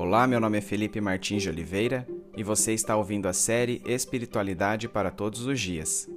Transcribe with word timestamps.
Olá, 0.00 0.26
meu 0.26 0.40
nome 0.40 0.56
é 0.56 0.60
Felipe 0.62 0.98
Martins 0.98 1.42
de 1.42 1.50
Oliveira 1.50 2.08
e 2.34 2.42
você 2.42 2.72
está 2.72 2.96
ouvindo 2.96 3.28
a 3.28 3.34
série 3.34 3.82
Espiritualidade 3.84 4.88
para 4.88 5.10
Todos 5.10 5.44
os 5.44 5.60
Dias. 5.60 6.08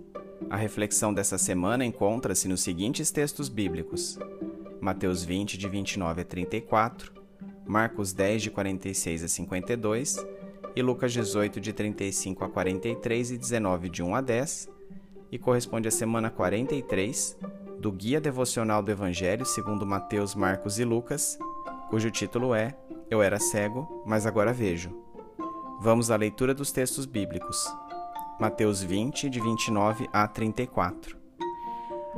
A 0.50 0.56
reflexão 0.56 1.14
dessa 1.14 1.38
semana 1.38 1.84
encontra-se 1.84 2.48
nos 2.48 2.62
seguintes 2.62 3.12
textos 3.12 3.50
bíblicos: 3.50 4.18
Mateus 4.80 5.26
20, 5.26 5.58
de 5.58 5.68
29 5.68 6.22
a 6.22 6.24
34, 6.24 7.12
Marcos 7.66 8.14
10, 8.14 8.44
de 8.44 8.52
46 8.52 9.22
a 9.26 9.28
52 9.28 10.26
e 10.78 10.82
Lucas 10.82 11.12
18, 11.12 11.60
de 11.60 11.74
35 11.74 12.46
a 12.46 12.50
43 12.50 13.32
e 13.32 13.38
19, 13.38 13.90
de 13.90 14.02
1 14.02 14.16
a 14.16 14.22
10, 14.22 14.70
e 15.30 15.38
corresponde 15.38 15.90
à 15.90 15.92
semana 15.92 16.30
43 16.30 17.38
do 17.82 17.92
Guia 17.92 18.22
Devocional 18.22 18.82
do 18.82 18.90
Evangelho 18.90 19.46
segundo 19.46 19.86
Mateus, 19.86 20.36
Marcos 20.36 20.80
e 20.80 20.86
Lucas, 20.86 21.38
cujo 21.90 22.10
título 22.10 22.56
é 22.56 22.78
Eu 23.14 23.22
era 23.22 23.40
cego, 23.40 24.02
mas 24.08 24.26
agora 24.26 24.52
vejo. 24.52 24.90
Vamos 25.80 26.10
à 26.10 26.16
leitura 26.16 26.52
dos 26.52 26.72
textos 26.72 27.06
bíblicos. 27.06 27.64
Mateus 28.40 28.82
20, 28.82 29.30
de 29.30 29.40
29 29.40 30.10
a 30.12 30.28
34. 30.28 31.16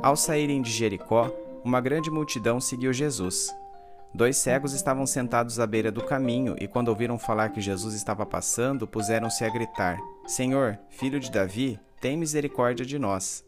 Ao 0.02 0.16
saírem 0.16 0.62
de 0.62 0.70
Jericó, 0.70 1.30
uma 1.62 1.82
grande 1.82 2.10
multidão 2.10 2.62
seguiu 2.62 2.94
Jesus. 2.94 3.54
Dois 4.14 4.38
cegos 4.38 4.72
estavam 4.72 5.06
sentados 5.06 5.60
à 5.60 5.66
beira 5.66 5.92
do 5.92 6.02
caminho 6.02 6.56
e, 6.58 6.66
quando 6.66 6.88
ouviram 6.88 7.18
falar 7.18 7.50
que 7.50 7.60
Jesus 7.60 7.94
estava 7.94 8.24
passando, 8.24 8.86
puseram-se 8.86 9.44
a 9.44 9.50
gritar: 9.50 9.98
Senhor, 10.26 10.78
filho 10.88 11.20
de 11.20 11.30
Davi, 11.30 11.78
tem 12.00 12.16
misericórdia 12.16 12.86
de 12.86 12.98
nós. 12.98 13.44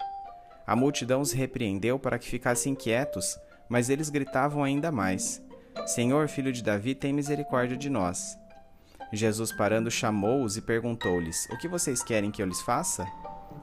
A 0.66 0.76
multidão 0.76 1.22
os 1.22 1.32
repreendeu 1.32 1.98
para 1.98 2.18
que 2.18 2.28
ficassem 2.28 2.74
quietos, 2.74 3.38
mas 3.70 3.88
eles 3.88 4.10
gritavam 4.10 4.62
ainda 4.62 4.92
mais: 4.92 5.42
Senhor, 5.86 6.28
filho 6.28 6.52
de 6.52 6.62
Davi, 6.62 6.94
tem 6.94 7.12
misericórdia 7.12 7.76
de 7.76 7.88
nós. 7.88 8.38
Jesus, 9.12 9.50
parando, 9.52 9.90
chamou-os 9.90 10.56
e 10.56 10.60
perguntou-lhes: 10.60 11.46
O 11.50 11.56
que 11.58 11.68
vocês 11.68 12.02
querem 12.02 12.30
que 12.30 12.42
eu 12.42 12.46
lhes 12.46 12.60
faça? 12.60 13.06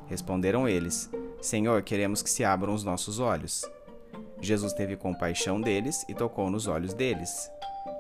Responderam 0.08 0.68
eles: 0.68 1.10
Senhor, 1.42 1.82
queremos 1.84 2.22
que 2.22 2.30
se 2.30 2.44
abram 2.44 2.74
os 2.74 2.84
nossos 2.84 3.20
olhos. 3.20 3.64
Jesus 4.42 4.74
teve 4.74 4.96
compaixão 4.96 5.62
deles 5.62 6.06
e 6.10 6.14
tocou 6.14 6.50
nos 6.50 6.68
olhos 6.68 6.94
deles. 6.94 7.50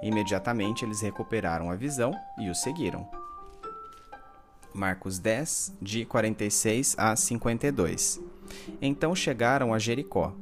Imediatamente 0.01 0.83
eles 0.83 1.01
recuperaram 1.01 1.69
a 1.69 1.75
visão 1.75 2.11
e 2.39 2.49
o 2.49 2.55
seguiram. 2.55 3.07
Marcos 4.73 5.19
10, 5.19 5.77
de 5.81 6.05
46 6.05 6.95
a 6.97 7.15
52. 7.15 8.19
Então 8.81 9.15
chegaram 9.15 9.73
a 9.73 9.79
Jericó. 9.79 10.33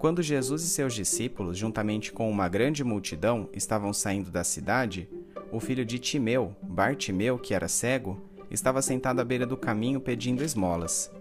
Quando 0.00 0.22
Jesus 0.22 0.62
e 0.62 0.68
seus 0.70 0.94
discípulos, 0.94 1.58
juntamente 1.58 2.10
com 2.10 2.30
uma 2.30 2.48
grande 2.48 2.82
multidão, 2.82 3.50
estavam 3.52 3.92
saindo 3.92 4.30
da 4.30 4.42
cidade, 4.42 5.06
o 5.52 5.60
filho 5.60 5.84
de 5.84 5.98
Timeu, 5.98 6.56
Bartimeu, 6.62 7.38
que 7.38 7.52
era 7.52 7.68
cego, 7.68 8.18
estava 8.50 8.80
sentado 8.80 9.20
à 9.20 9.24
beira 9.24 9.44
do 9.44 9.58
caminho 9.58 10.00
pedindo 10.00 10.42
esmolas. 10.42 11.12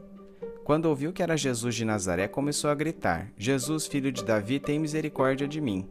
Quando 0.64 0.86
ouviu 0.86 1.12
que 1.12 1.22
era 1.22 1.36
Jesus 1.36 1.76
de 1.76 1.84
Nazaré, 1.84 2.30
começou 2.30 2.70
a 2.70 2.76
gritar: 2.76 3.30
Jesus, 3.38 3.86
filho 3.86 4.14
de 4.14 4.24
Davi, 4.24 4.62
tem 4.62 4.80
misericórdia 4.80 5.46
de 5.46 5.60
mim. 5.60 5.86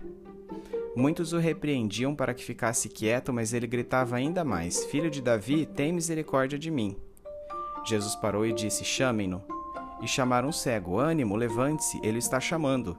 Muitos 0.97 1.35
o 1.35 1.39
repreendiam 1.39 2.17
para 2.17 2.33
que 2.33 2.43
ficasse 2.43 2.89
quieto, 2.89 3.35
mas 3.35 3.53
ele 3.53 3.67
gritava 3.67 4.17
ainda 4.17 4.43
mais: 4.43 4.87
Filho 4.87 5.11
de 5.11 5.21
Davi, 5.21 5.67
tem 5.67 5.93
misericórdia 5.93 6.59
de 6.59 6.71
mim. 6.71 6.97
Jesus 7.85 8.17
parou 8.17 8.47
e 8.47 8.53
disse: 8.55 8.83
Chamem-no. 8.83 9.58
E 10.01 10.09
chamaram 10.09 10.49
o 10.49 10.53
cego: 10.53 10.99
Ânimo, 10.99 11.37
levante-se, 11.37 12.01
ele 12.03 12.19
está 12.19 12.41
chamando. 12.41 12.97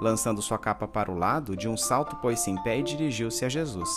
Lançando 0.00 0.40
sua 0.40 0.58
capa 0.58 0.88
para 0.88 1.10
o 1.10 1.18
lado, 1.18 1.56
de 1.56 1.68
um 1.68 1.76
salto 1.76 2.16
pôs-se 2.16 2.50
em 2.50 2.62
pé 2.62 2.78
e 2.78 2.82
dirigiu-se 2.82 3.44
a 3.44 3.48
Jesus. 3.48 3.90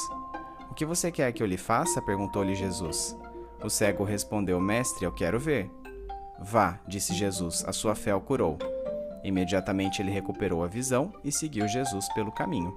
O 0.70 0.74
que 0.74 0.86
você 0.86 1.12
quer 1.12 1.32
que 1.32 1.42
eu 1.42 1.48
lhe 1.48 1.58
faça? 1.58 2.02
perguntou-lhe 2.02 2.56
Jesus. 2.56 3.18
O 3.64 3.70
cego 3.70 4.04
respondeu: 4.04 4.60
Mestre, 4.60 5.06
eu 5.06 5.12
quero 5.12 5.40
ver. 5.40 5.72
Vá, 6.40 6.80
disse 6.88 7.14
Jesus, 7.14 7.64
a 7.66 7.72
sua 7.72 7.96
fé 7.96 8.14
o 8.14 8.20
curou. 8.20 8.58
Imediatamente 9.24 10.02
ele 10.02 10.12
recuperou 10.12 10.64
a 10.64 10.68
visão 10.68 11.14
e 11.24 11.32
seguiu 11.32 11.68
Jesus 11.68 12.12
pelo 12.14 12.32
caminho. 12.32 12.76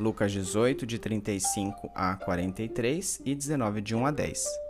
Lucas 0.00 0.32
18, 0.32 0.86
de 0.86 0.98
35 0.98 1.90
a 1.94 2.16
43 2.16 3.20
e 3.24 3.34
19, 3.34 3.80
de 3.80 3.94
1 3.94 4.06
a 4.06 4.10
10. 4.10 4.67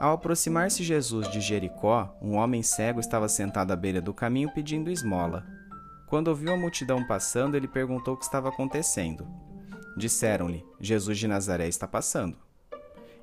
Ao 0.00 0.14
aproximar-se 0.14 0.82
Jesus 0.82 1.28
de 1.28 1.42
Jericó, 1.42 2.16
um 2.22 2.36
homem 2.36 2.62
cego 2.62 3.00
estava 3.00 3.28
sentado 3.28 3.70
à 3.70 3.76
beira 3.76 4.00
do 4.00 4.14
caminho 4.14 4.50
pedindo 4.50 4.90
esmola. 4.90 5.46
Quando 6.06 6.28
ouviu 6.28 6.54
a 6.54 6.56
multidão 6.56 7.06
passando, 7.06 7.54
ele 7.54 7.68
perguntou 7.68 8.14
o 8.14 8.16
que 8.16 8.24
estava 8.24 8.48
acontecendo. 8.48 9.28
Disseram-lhe: 9.98 10.64
Jesus 10.80 11.18
de 11.18 11.28
Nazaré 11.28 11.68
está 11.68 11.86
passando. 11.86 12.38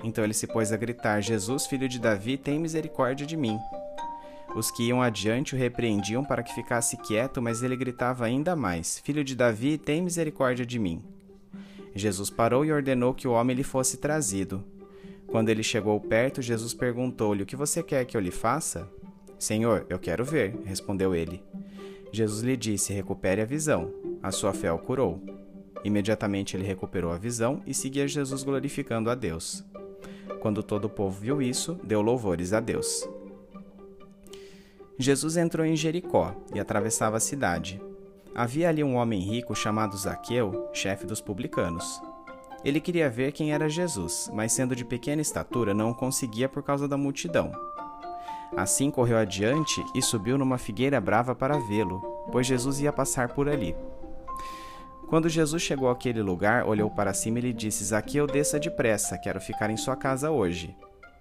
Então 0.03 0.23
ele 0.23 0.35
se 0.35 0.45
pôs 0.45 0.71
a 0.71 0.77
gritar: 0.77 1.19
Jesus, 1.19 1.65
filho 1.65 1.89
de 1.89 1.99
Davi, 1.99 2.37
tem 2.37 2.59
misericórdia 2.59 3.25
de 3.25 3.35
mim. 3.35 3.57
Os 4.55 4.69
que 4.69 4.83
iam 4.83 5.01
adiante 5.01 5.55
o 5.55 5.57
repreendiam 5.57 6.23
para 6.23 6.43
que 6.43 6.53
ficasse 6.53 6.95
quieto, 6.97 7.41
mas 7.41 7.63
ele 7.63 7.75
gritava 7.75 8.23
ainda 8.23 8.55
mais: 8.55 8.99
Filho 8.99 9.23
de 9.23 9.35
Davi, 9.35 9.79
tem 9.79 10.03
misericórdia 10.03 10.63
de 10.63 10.77
mim. 10.77 11.03
Jesus 11.95 12.29
parou 12.29 12.63
e 12.63 12.71
ordenou 12.71 13.15
que 13.15 13.27
o 13.27 13.31
homem 13.31 13.55
lhe 13.55 13.63
fosse 13.63 13.97
trazido. 13.97 14.76
Quando 15.27 15.49
ele 15.49 15.63
chegou 15.63 15.99
perto, 15.99 16.41
Jesus 16.41 16.73
perguntou-lhe: 16.73 17.43
O 17.43 17.45
que 17.45 17.55
você 17.55 17.83
quer 17.83 18.05
que 18.05 18.15
eu 18.15 18.21
lhe 18.21 18.31
faça? 18.31 18.89
Senhor, 19.37 19.85
eu 19.89 19.99
quero 19.99 20.25
ver, 20.25 20.55
respondeu 20.65 21.13
ele. 21.13 21.43
Jesus 22.11 22.41
lhe 22.41 22.55
disse: 22.57 22.93
Recupere 22.93 23.41
a 23.41 23.45
visão. 23.45 23.93
A 24.23 24.31
sua 24.31 24.53
fé 24.53 24.71
o 24.71 24.79
curou. 24.79 25.21
Imediatamente 25.83 26.57
ele 26.57 26.65
recuperou 26.65 27.11
a 27.11 27.17
visão 27.17 27.61
e 27.65 27.73
seguia 27.73 28.07
Jesus 28.07 28.43
glorificando 28.43 29.09
a 29.09 29.15
Deus. 29.15 29.63
Quando 30.39 30.63
todo 30.63 30.85
o 30.85 30.89
povo 30.89 31.19
viu 31.19 31.41
isso, 31.41 31.79
deu 31.83 32.01
louvores 32.01 32.53
a 32.53 32.59
Deus. 32.59 33.07
Jesus 34.97 35.37
entrou 35.37 35.65
em 35.65 35.75
Jericó 35.75 36.35
e 36.53 36.59
atravessava 36.59 37.17
a 37.17 37.21
cidade. 37.21 37.79
Havia 38.33 38.69
ali 38.69 38.83
um 38.83 38.95
homem 38.95 39.19
rico 39.19 39.55
chamado 39.55 39.97
Zaqueu, 39.97 40.69
chefe 40.73 41.05
dos 41.05 41.21
publicanos. 41.21 42.01
Ele 42.67 42.81
queria 42.81 43.09
ver 43.09 43.31
quem 43.31 43.53
era 43.53 43.69
Jesus, 43.69 44.29
mas 44.33 44.51
sendo 44.51 44.75
de 44.75 44.83
pequena 44.83 45.21
estatura 45.21 45.73
não 45.73 45.91
o 45.91 45.95
conseguia 45.95 46.49
por 46.49 46.61
causa 46.61 46.85
da 46.85 46.97
multidão. 46.97 47.49
Assim 48.57 48.91
correu 48.91 49.17
adiante 49.17 49.81
e 49.95 50.01
subiu 50.01 50.37
numa 50.37 50.57
figueira 50.57 50.99
brava 50.99 51.33
para 51.33 51.57
vê-lo, 51.57 52.01
pois 52.29 52.45
Jesus 52.45 52.81
ia 52.81 52.91
passar 52.91 53.29
por 53.29 53.47
ali. 53.47 53.73
Quando 55.07 55.29
Jesus 55.29 55.63
chegou 55.63 55.89
àquele 55.89 56.21
lugar, 56.21 56.65
olhou 56.65 56.91
para 56.91 57.13
cima 57.13 57.39
e 57.39 57.43
lhe 57.43 57.53
disse: 57.53 57.85
Zaqueu, 57.85 58.27
desça 58.27 58.59
depressa, 58.59 59.17
quero 59.17 59.39
ficar 59.39 59.69
em 59.69 59.77
sua 59.77 59.95
casa 59.95 60.29
hoje. 60.29 60.75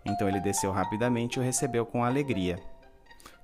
Então 0.04 0.28
ele 0.28 0.40
desceu 0.40 0.72
rapidamente 0.72 1.36
e 1.36 1.40
o 1.40 1.44
recebeu 1.44 1.86
com 1.86 2.02
alegria. 2.02 2.58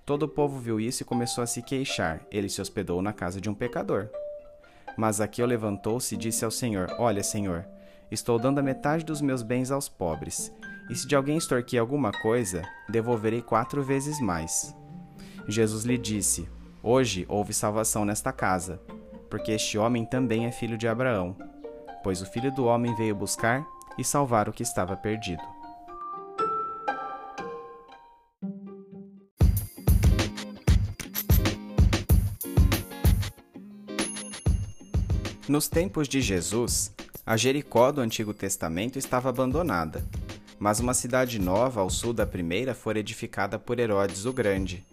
Todo 0.05 0.25
o 0.25 0.29
povo 0.29 0.59
viu 0.59 0.81
isso 0.81 1.05
e 1.05 1.07
começou 1.07 1.45
a 1.45 1.47
se 1.47 1.63
queixar. 1.63 2.21
Ele 2.33 2.49
se 2.49 2.61
hospedou 2.61 3.01
na 3.01 3.13
casa 3.13 3.41
de 3.41 3.49
um 3.49 3.55
pecador. 3.55 4.09
Mas 4.97 5.17
Zaqueu 5.17 5.47
levantou-se 5.47 6.17
e 6.17 6.19
disse 6.19 6.45
ao 6.45 6.51
Senhor: 6.51 6.89
Olha, 6.99 7.23
Senhor, 7.23 7.65
estou 8.12 8.39
dando 8.39 8.59
a 8.59 8.62
metade 8.62 9.05
dos 9.05 9.23
meus 9.23 9.43
bens 9.43 9.71
aos 9.71 9.89
pobres. 9.89 10.53
E 10.91 10.95
se 10.95 11.09
de 11.09 11.17
alguém 11.17 11.39
extorquir 11.39 11.81
alguma 11.81 12.12
coisa, 12.12 12.62
devolverei 12.89 13.41
quatro 13.41 13.83
vezes 13.83 14.21
mais. 14.21 14.77
Jesus 15.49 15.84
lhe 15.84 15.97
disse: 15.97 16.47
Hoje 16.83 17.25
houve 17.28 17.55
salvação 17.55 18.05
nesta 18.05 18.31
casa, 18.31 18.81
porque 19.31 19.53
este 19.53 19.78
homem 19.78 20.05
também 20.05 20.45
é 20.45 20.53
filho 20.53 20.77
de 20.77 20.87
Abraão, 20.87 21.34
pois 22.05 22.21
o 22.21 22.27
filho 22.27 22.53
do 22.53 22.67
homem 22.67 22.95
veio 22.95 23.15
buscar 23.15 23.67
e 23.97 24.05
salvar 24.05 24.49
o 24.49 24.53
que 24.53 24.62
estava 24.62 24.95
perdido. 24.95 25.43
Nos 35.48 35.69
tempos 35.69 36.09
de 36.09 36.21
Jesus, 36.21 36.95
a 37.24 37.36
Jericó 37.36 37.92
do 37.92 38.01
Antigo 38.01 38.34
Testamento 38.34 38.98
estava 38.98 39.28
abandonada, 39.28 40.04
mas 40.59 40.80
uma 40.80 40.92
cidade 40.92 41.39
nova 41.39 41.80
ao 41.80 41.89
sul 41.89 42.13
da 42.13 42.27
primeira 42.27 42.74
foi 42.74 42.98
edificada 42.98 43.60
por 43.60 43.78
Herodes 43.78 44.27
o 44.27 44.33
Grande. 44.33 44.84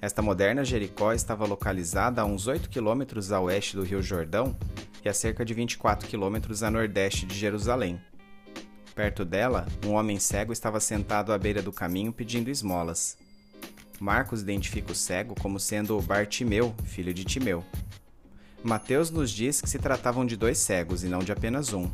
Esta 0.00 0.22
moderna 0.22 0.64
Jericó 0.64 1.12
estava 1.12 1.44
localizada 1.44 2.22
a 2.22 2.24
uns 2.24 2.46
8 2.46 2.68
quilômetros 2.68 3.32
a 3.32 3.40
oeste 3.40 3.74
do 3.74 3.82
Rio 3.82 4.00
Jordão 4.00 4.56
e 5.04 5.08
a 5.08 5.14
cerca 5.14 5.44
de 5.44 5.52
24 5.52 6.06
quilômetros 6.06 6.62
a 6.62 6.70
nordeste 6.70 7.26
de 7.26 7.34
Jerusalém. 7.34 8.00
Perto 8.94 9.24
dela, 9.24 9.66
um 9.84 9.94
homem 9.94 10.20
cego 10.20 10.52
estava 10.52 10.78
sentado 10.78 11.32
à 11.32 11.38
beira 11.38 11.60
do 11.60 11.72
caminho 11.72 12.12
pedindo 12.12 12.50
esmolas. 12.50 13.18
Marcos 13.98 14.42
identifica 14.42 14.92
o 14.92 14.94
cego 14.94 15.34
como 15.40 15.58
sendo 15.58 16.00
Bartimeu, 16.00 16.72
filho 16.84 17.12
de 17.12 17.24
Timeu. 17.24 17.64
Mateus 18.62 19.10
nos 19.10 19.30
diz 19.30 19.60
que 19.60 19.70
se 19.70 19.78
tratavam 19.78 20.26
de 20.26 20.36
dois 20.36 20.58
cegos 20.58 21.04
e 21.04 21.08
não 21.08 21.20
de 21.20 21.30
apenas 21.30 21.72
um. 21.72 21.88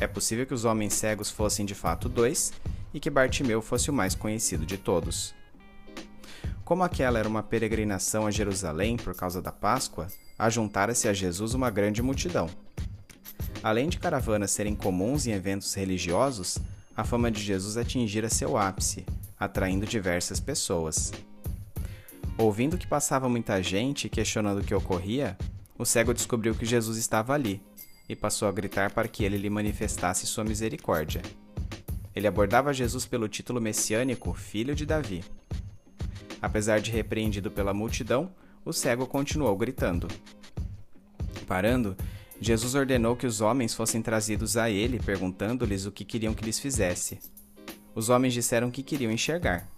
É 0.00 0.06
possível 0.06 0.46
que 0.46 0.54
os 0.54 0.64
homens 0.64 0.94
cegos 0.94 1.30
fossem 1.30 1.66
de 1.66 1.74
fato 1.74 2.08
dois 2.08 2.52
e 2.94 3.00
que 3.00 3.10
Bartimeu 3.10 3.60
fosse 3.60 3.90
o 3.90 3.92
mais 3.92 4.14
conhecido 4.14 4.64
de 4.64 4.78
todos. 4.78 5.34
Como 6.64 6.82
aquela 6.82 7.18
era 7.18 7.28
uma 7.28 7.42
peregrinação 7.42 8.26
a 8.26 8.30
Jerusalém 8.30 8.96
por 8.96 9.14
causa 9.14 9.40
da 9.42 9.52
Páscoa, 9.52 10.08
ajuntara-se 10.38 11.08
a 11.08 11.12
Jesus 11.12 11.54
uma 11.54 11.70
grande 11.70 12.02
multidão. 12.02 12.48
Além 13.62 13.88
de 13.88 13.98
caravanas 13.98 14.50
serem 14.50 14.74
comuns 14.74 15.26
em 15.26 15.32
eventos 15.32 15.72
religiosos, 15.74 16.58
a 16.96 17.04
fama 17.04 17.30
de 17.30 17.42
Jesus 17.42 17.76
atingira 17.76 18.28
seu 18.30 18.56
ápice, 18.56 19.04
atraindo 19.38 19.86
diversas 19.86 20.40
pessoas. 20.40 21.12
Ouvindo 22.38 22.78
que 22.78 22.86
passava 22.86 23.28
muita 23.28 23.62
gente 23.62 24.06
e 24.06 24.10
questionando 24.10 24.60
o 24.60 24.64
que 24.64 24.74
ocorria, 24.74 25.36
o 25.78 25.84
cego 25.84 26.14
descobriu 26.14 26.54
que 26.54 26.64
Jesus 26.64 26.96
estava 26.96 27.34
ali 27.34 27.62
e 28.08 28.16
passou 28.16 28.48
a 28.48 28.52
gritar 28.52 28.92
para 28.92 29.08
que 29.08 29.24
ele 29.24 29.36
lhe 29.36 29.50
manifestasse 29.50 30.26
sua 30.26 30.44
misericórdia. 30.44 31.22
Ele 32.14 32.26
abordava 32.26 32.72
Jesus 32.72 33.04
pelo 33.04 33.28
título 33.28 33.60
messiânico 33.60 34.32
Filho 34.32 34.74
de 34.74 34.86
Davi. 34.86 35.22
Apesar 36.40 36.80
de 36.80 36.90
repreendido 36.90 37.50
pela 37.50 37.74
multidão, 37.74 38.30
o 38.64 38.72
cego 38.72 39.06
continuou 39.06 39.56
gritando. 39.56 40.08
Parando, 41.46 41.96
Jesus 42.40 42.74
ordenou 42.74 43.16
que 43.16 43.26
os 43.26 43.40
homens 43.40 43.74
fossem 43.74 44.02
trazidos 44.02 44.56
a 44.56 44.70
ele, 44.70 44.98
perguntando-lhes 44.98 45.86
o 45.86 45.92
que 45.92 46.04
queriam 46.04 46.34
que 46.34 46.44
lhes 46.44 46.58
fizesse. 46.58 47.18
Os 47.94 48.08
homens 48.08 48.34
disseram 48.34 48.70
que 48.70 48.82
queriam 48.82 49.10
enxergar. 49.10 49.68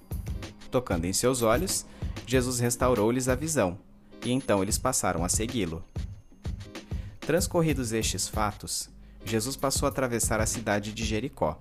Tocando 0.71 1.05
em 1.05 1.13
seus 1.13 1.43
olhos, 1.43 1.87
Jesus 2.27 2.59
restaurou-lhes 2.59 3.29
a 3.29 3.35
visão, 3.35 3.79
e 4.25 4.31
então 4.31 4.63
eles 4.63 4.79
passaram 4.79 5.25
a 5.25 5.29
segui-lo. 5.29 5.85
Transcorridos 7.21 7.93
estes 7.93 8.27
fatos, 8.29 8.89
Jesus 9.25 9.57
passou 9.57 9.87
a 9.87 9.91
atravessar 9.91 10.41
a 10.41 10.47
cidade 10.47 10.93
de 10.93 11.05
Jericó. 11.05 11.61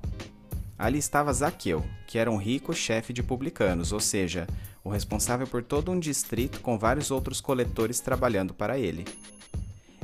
Ali 0.80 1.00
estava 1.00 1.34
Zaqueu, 1.34 1.84
que 2.08 2.18
era 2.18 2.32
um 2.32 2.38
rico 2.38 2.74
chefe 2.74 3.12
de 3.12 3.24
publicanos, 3.24 3.92
ou 3.92 4.00
seja, 4.00 4.48
o 4.84 4.90
responsável 4.90 5.46
por 5.46 5.64
todo 5.64 5.92
um 5.92 6.00
distrito 6.00 6.62
com 6.62 6.78
vários 6.78 7.12
outros 7.12 7.42
coletores 7.42 8.00
trabalhando 8.00 8.54
para 8.54 8.78
ele. 8.78 9.06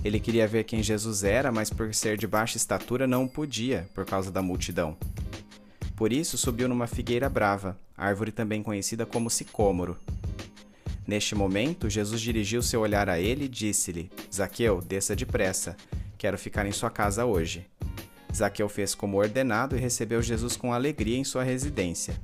Ele 0.03 0.19
queria 0.19 0.47
ver 0.47 0.65
quem 0.65 0.83
Jesus 0.83 1.23
era, 1.23 1.51
mas 1.51 1.69
por 1.69 1.93
ser 1.93 2.17
de 2.17 2.27
baixa 2.27 2.57
estatura 2.57 3.07
não 3.07 3.25
podia, 3.27 3.87
por 3.93 4.05
causa 4.05 4.29
da 4.29 4.41
multidão. 4.41 4.97
Por 5.95 6.11
isso 6.11 6.37
subiu 6.37 6.67
numa 6.67 6.87
figueira 6.87 7.29
brava, 7.29 7.77
árvore 7.95 8.31
também 8.31 8.61
conhecida 8.61 9.05
como 9.05 9.29
sicômoro. 9.29 9.97
Neste 11.05 11.35
momento, 11.35 11.89
Jesus 11.89 12.21
dirigiu 12.21 12.61
seu 12.61 12.81
olhar 12.81 13.09
a 13.09 13.19
ele 13.19 13.45
e 13.45 13.49
disse-lhe: 13.49 14.09
Zaqueu, 14.33 14.81
desça 14.81 15.15
depressa, 15.15 15.75
quero 16.17 16.37
ficar 16.37 16.65
em 16.65 16.71
sua 16.71 16.89
casa 16.89 17.25
hoje. 17.25 17.67
Zaqueu 18.33 18.67
fez 18.67 18.95
como 18.95 19.17
ordenado 19.17 19.75
e 19.75 19.79
recebeu 19.79 20.21
Jesus 20.21 20.55
com 20.55 20.73
alegria 20.73 21.17
em 21.17 21.23
sua 21.23 21.43
residência. 21.43 22.19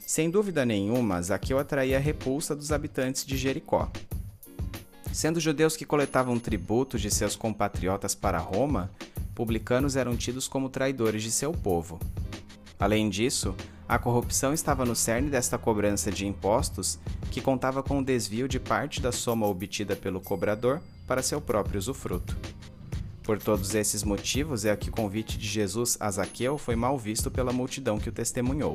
Sem 0.00 0.30
dúvida 0.30 0.64
nenhuma, 0.64 1.20
Zaqueu 1.20 1.58
atraía 1.58 1.98
a 1.98 2.00
repulsa 2.00 2.56
dos 2.56 2.72
habitantes 2.72 3.24
de 3.26 3.36
Jericó. 3.36 3.90
Sendo 5.12 5.38
judeus 5.38 5.76
que 5.76 5.84
coletavam 5.84 6.38
tributos 6.38 7.00
de 7.00 7.10
seus 7.10 7.36
compatriotas 7.36 8.14
para 8.14 8.38
Roma, 8.38 8.90
publicanos 9.34 9.96
eram 9.96 10.16
tidos 10.16 10.48
como 10.48 10.68
traidores 10.68 11.22
de 11.22 11.30
seu 11.30 11.52
povo. 11.52 12.00
Além 12.78 13.08
disso, 13.08 13.54
a 13.88 13.98
corrupção 13.98 14.52
estava 14.52 14.84
no 14.84 14.94
cerne 14.94 15.30
desta 15.30 15.58
cobrança 15.58 16.10
de 16.10 16.26
impostos, 16.26 16.98
que 17.30 17.40
contava 17.40 17.82
com 17.82 17.98
o 17.98 18.04
desvio 18.04 18.46
de 18.46 18.60
parte 18.60 19.00
da 19.00 19.10
soma 19.10 19.46
obtida 19.46 19.96
pelo 19.96 20.20
cobrador 20.20 20.80
para 21.06 21.22
seu 21.22 21.40
próprio 21.40 21.78
usufruto. 21.78 22.36
Por 23.22 23.38
todos 23.38 23.74
esses 23.74 24.02
motivos 24.02 24.64
é 24.64 24.74
que 24.76 24.88
o 24.88 24.92
convite 24.92 25.36
de 25.38 25.46
Jesus 25.46 25.96
a 26.00 26.10
Zaqueu 26.10 26.56
foi 26.56 26.76
mal 26.76 26.98
visto 26.98 27.30
pela 27.30 27.52
multidão 27.52 27.98
que 27.98 28.08
o 28.08 28.12
testemunhou. 28.12 28.74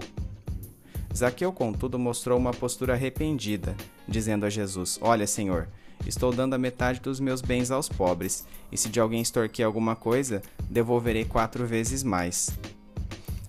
Zaqueu, 1.16 1.52
contudo, 1.54 1.98
mostrou 1.98 2.38
uma 2.38 2.52
postura 2.52 2.94
arrependida, 2.94 3.76
dizendo 4.08 4.46
a 4.46 4.50
Jesus: 4.50 5.00
Olha, 5.02 5.28
Senhor, 5.28 5.68
Estou 6.06 6.34
dando 6.34 6.54
a 6.54 6.58
metade 6.58 7.00
dos 7.00 7.20
meus 7.20 7.42
bens 7.42 7.72
aos 7.72 7.88
pobres, 7.88 8.46
e 8.72 8.78
se 8.78 8.90
de 8.90 9.00
alguém 9.00 9.22
extorquir 9.22 9.66
alguma 9.66 9.96
coisa, 9.96 10.42
devolverei 10.70 11.24
quatro 11.24 11.66
vezes 11.66 12.04
mais. 12.04 12.50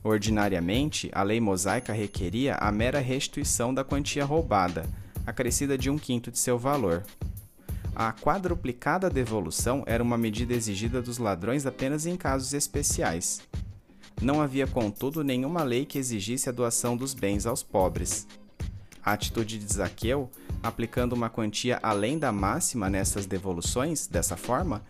Ordinariamente, 0.05 1.11
a 1.15 1.23
lei 1.23 1.41
mosaica 1.41 1.91
requeria 1.95 2.56
a 2.56 2.71
mera 2.71 3.01
restituição 3.01 3.73
da 3.73 3.83
quantia 3.83 4.23
roubada, 4.23 4.85
acrescida 5.27 5.79
de 5.79 5.89
um 5.89 5.97
quinto 5.97 6.31
de 6.31 6.39
seu 6.39 6.59
valor. 6.59 7.03
A 7.97 8.12
quadruplicada 8.12 9.09
devolução 9.09 9.83
era 9.87 10.03
uma 10.03 10.19
medida 10.19 10.53
exigida 10.53 11.01
dos 11.01 11.17
ladrões 11.17 11.65
apenas 11.65 12.05
em 12.05 12.17
casos 12.17 12.53
especiais. 12.53 13.41
Não 14.21 14.43
havia, 14.43 14.67
contudo, 14.67 15.25
nenhuma 15.25 15.62
lei 15.62 15.87
que 15.87 15.99
exigisse 15.99 16.50
a 16.50 16.53
doação 16.53 16.99
dos 16.99 17.15
bens 17.15 17.47
aos 17.47 17.62
pobres. 17.62 18.27
A 19.03 19.12
atitude 19.12 19.59
de 19.59 19.73
Zaqueu, 19.73 20.31
aplicando 20.62 21.15
uma 21.15 21.31
quantia 21.31 21.79
além 21.83 22.19
da 22.19 22.31
máxima 22.31 22.91
nessas 22.91 23.25
devoluções, 23.25 24.07
dessa 24.07 24.37
forma, 24.37 24.83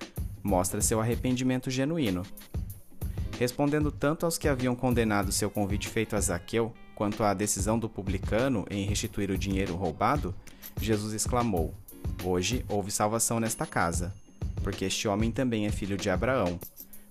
mostra 0.42 0.80
seu 0.80 1.00
arrependimento 1.00 1.70
genuíno. 1.70 2.24
Respondendo 3.38 3.90
tanto 3.90 4.24
aos 4.24 4.38
que 4.38 4.46
haviam 4.46 4.76
condenado 4.76 5.32
seu 5.32 5.50
convite 5.50 5.88
feito 5.88 6.14
a 6.14 6.20
Zaqueu, 6.20 6.72
quanto 6.94 7.24
à 7.24 7.34
decisão 7.34 7.78
do 7.78 7.88
publicano 7.88 8.64
em 8.70 8.86
restituir 8.86 9.30
o 9.30 9.38
dinheiro 9.38 9.74
roubado, 9.74 10.34
Jesus 10.80 11.12
exclamou: 11.12 11.74
Hoje 12.22 12.64
houve 12.68 12.92
salvação 12.92 13.40
nesta 13.40 13.66
casa, 13.66 14.14
porque 14.62 14.84
este 14.84 15.08
homem 15.08 15.32
também 15.32 15.66
é 15.66 15.72
filho 15.72 15.96
de 15.96 16.08
Abraão, 16.08 16.58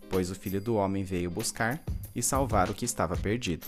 pois 0.10 0.32
o 0.32 0.36
filho 0.36 0.62
do 0.62 0.76
homem 0.76 1.04
veio 1.04 1.30
buscar 1.30 1.84
e 2.16 2.24
salvar 2.24 2.70
o 2.70 2.74
que 2.74 2.86
estava 2.86 3.18
perdido. 3.18 3.68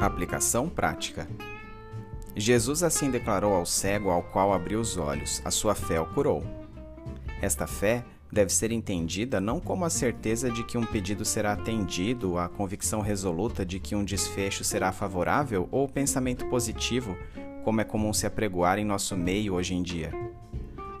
Aplicação 0.00 0.68
prática. 0.68 1.26
Jesus 2.34 2.82
assim 2.82 3.10
declarou 3.10 3.54
ao 3.54 3.66
cego 3.66 4.10
ao 4.10 4.22
qual 4.22 4.52
abriu 4.52 4.80
os 4.80 4.96
olhos: 4.96 5.42
a 5.44 5.50
sua 5.50 5.74
fé 5.74 6.00
o 6.00 6.06
curou. 6.06 6.42
Esta 7.40 7.66
fé 7.66 8.04
deve 8.32 8.50
ser 8.50 8.72
entendida 8.72 9.40
não 9.40 9.60
como 9.60 9.84
a 9.84 9.90
certeza 9.90 10.50
de 10.50 10.64
que 10.64 10.78
um 10.78 10.86
pedido 10.86 11.24
será 11.24 11.52
atendido, 11.52 12.38
a 12.38 12.48
convicção 12.48 13.02
resoluta 13.02 13.66
de 13.66 13.78
que 13.78 13.94
um 13.94 14.02
desfecho 14.02 14.64
será 14.64 14.90
favorável 14.90 15.68
ou 15.70 15.84
o 15.84 15.88
pensamento 15.88 16.46
positivo, 16.46 17.14
como 17.62 17.82
é 17.82 17.84
comum 17.84 18.12
se 18.12 18.26
apregoar 18.26 18.78
em 18.78 18.84
nosso 18.84 19.14
meio 19.16 19.54
hoje 19.54 19.74
em 19.74 19.82
dia. 19.82 20.10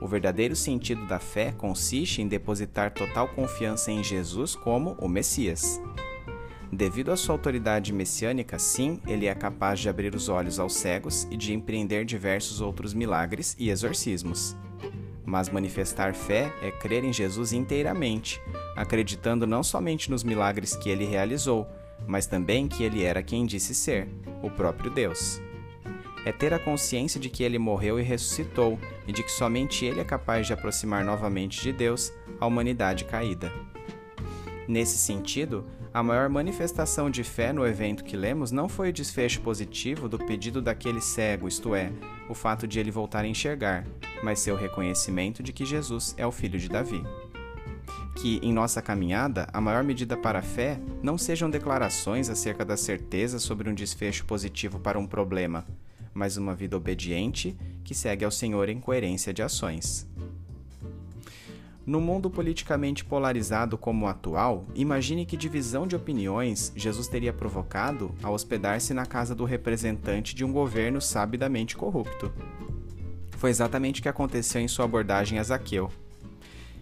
O 0.02 0.06
verdadeiro 0.06 0.54
sentido 0.54 1.06
da 1.06 1.18
fé 1.18 1.52
consiste 1.52 2.20
em 2.20 2.28
depositar 2.28 2.92
total 2.92 3.28
confiança 3.28 3.90
em 3.90 4.04
Jesus 4.04 4.54
como 4.54 4.96
o 5.00 5.08
Messias. 5.08 5.80
Devido 6.74 7.12
à 7.12 7.16
sua 7.18 7.34
autoridade 7.34 7.92
messiânica, 7.92 8.58
sim, 8.58 8.98
ele 9.06 9.26
é 9.26 9.34
capaz 9.34 9.78
de 9.78 9.90
abrir 9.90 10.14
os 10.14 10.30
olhos 10.30 10.58
aos 10.58 10.72
cegos 10.72 11.28
e 11.30 11.36
de 11.36 11.52
empreender 11.52 12.06
diversos 12.06 12.62
outros 12.62 12.94
milagres 12.94 13.54
e 13.58 13.68
exorcismos. 13.68 14.56
Mas 15.22 15.50
manifestar 15.50 16.14
fé 16.14 16.50
é 16.62 16.70
crer 16.70 17.04
em 17.04 17.12
Jesus 17.12 17.52
inteiramente, 17.52 18.40
acreditando 18.74 19.46
não 19.46 19.62
somente 19.62 20.10
nos 20.10 20.24
milagres 20.24 20.74
que 20.74 20.88
ele 20.88 21.04
realizou, 21.04 21.68
mas 22.06 22.26
também 22.26 22.66
que 22.66 22.82
ele 22.82 23.02
era 23.02 23.22
quem 23.22 23.44
disse 23.44 23.74
ser, 23.74 24.08
o 24.42 24.50
próprio 24.50 24.90
Deus. 24.90 25.42
É 26.24 26.32
ter 26.32 26.54
a 26.54 26.58
consciência 26.58 27.20
de 27.20 27.28
que 27.28 27.42
ele 27.42 27.58
morreu 27.58 28.00
e 28.00 28.02
ressuscitou, 28.02 28.78
e 29.06 29.12
de 29.12 29.22
que 29.22 29.30
somente 29.30 29.84
ele 29.84 30.00
é 30.00 30.04
capaz 30.04 30.46
de 30.46 30.54
aproximar 30.54 31.04
novamente 31.04 31.60
de 31.60 31.70
Deus 31.70 32.10
a 32.40 32.46
humanidade 32.46 33.04
caída. 33.04 33.52
Nesse 34.68 34.96
sentido, 34.96 35.66
a 35.92 36.02
maior 36.02 36.28
manifestação 36.28 37.10
de 37.10 37.24
fé 37.24 37.52
no 37.52 37.66
evento 37.66 38.04
que 38.04 38.16
lemos 38.16 38.52
não 38.52 38.68
foi 38.68 38.90
o 38.90 38.92
desfecho 38.92 39.40
positivo 39.40 40.08
do 40.08 40.18
pedido 40.18 40.62
daquele 40.62 41.00
cego, 41.00 41.48
isto 41.48 41.74
é, 41.74 41.92
o 42.28 42.34
fato 42.34 42.66
de 42.66 42.78
ele 42.78 42.90
voltar 42.90 43.24
a 43.24 43.28
enxergar, 43.28 43.84
mas 44.22 44.38
seu 44.38 44.56
reconhecimento 44.56 45.42
de 45.42 45.52
que 45.52 45.66
Jesus 45.66 46.14
é 46.16 46.26
o 46.26 46.32
filho 46.32 46.58
de 46.58 46.68
Davi. 46.68 47.02
Que, 48.14 48.38
em 48.42 48.52
nossa 48.52 48.80
caminhada, 48.80 49.48
a 49.52 49.60
maior 49.60 49.82
medida 49.82 50.16
para 50.16 50.38
a 50.38 50.42
fé 50.42 50.78
não 51.02 51.18
sejam 51.18 51.50
declarações 51.50 52.28
acerca 52.28 52.64
da 52.64 52.76
certeza 52.76 53.38
sobre 53.38 53.68
um 53.68 53.74
desfecho 53.74 54.24
positivo 54.24 54.78
para 54.78 54.98
um 54.98 55.06
problema, 55.06 55.66
mas 56.14 56.36
uma 56.36 56.54
vida 56.54 56.76
obediente 56.76 57.56
que 57.82 57.94
segue 57.94 58.24
ao 58.24 58.30
Senhor 58.30 58.68
em 58.68 58.78
coerência 58.78 59.32
de 59.32 59.42
ações. 59.42 60.06
No 61.84 62.00
mundo 62.00 62.30
politicamente 62.30 63.04
polarizado 63.04 63.76
como 63.76 64.06
o 64.06 64.08
atual, 64.08 64.66
imagine 64.72 65.26
que 65.26 65.36
divisão 65.36 65.84
de 65.84 65.96
opiniões 65.96 66.72
Jesus 66.76 67.08
teria 67.08 67.32
provocado 67.32 68.14
ao 68.22 68.34
hospedar-se 68.34 68.94
na 68.94 69.04
casa 69.04 69.34
do 69.34 69.44
representante 69.44 70.32
de 70.32 70.44
um 70.44 70.52
governo 70.52 71.00
sabidamente 71.00 71.76
corrupto. 71.76 72.32
Foi 73.36 73.50
exatamente 73.50 73.98
o 73.98 74.02
que 74.02 74.08
aconteceu 74.08 74.60
em 74.60 74.68
sua 74.68 74.84
abordagem 74.84 75.40
a 75.40 75.42
Zaqueu. 75.42 75.90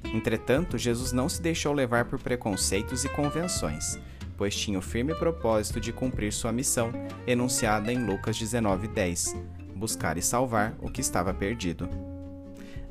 Entretanto, 0.05 0.77
Jesus 0.77 1.13
não 1.13 1.31
se 1.31 1.41
deixou 1.41 1.73
levar 1.73 2.05
por 2.05 2.19
preconceitos 2.19 3.03
e 3.03 3.09
convenções, 3.09 3.99
pois 4.37 4.55
tinha 4.55 4.79
o 4.79 4.83
firme 4.83 5.15
propósito 5.15 5.81
de 5.81 5.95
cumprir 5.95 6.31
sua 6.31 6.53
missão, 6.53 6.93
enunciada 7.27 7.91
em 7.91 8.05
Lucas 8.05 8.37
19:10, 8.39 9.35
buscar 9.75 10.19
e 10.19 10.23
salvar 10.23 10.75
o 10.83 10.91
que 10.91 11.01
estava 11.01 11.33
perdido. 11.33 12.10